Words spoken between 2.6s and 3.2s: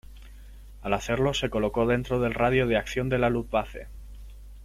de acción de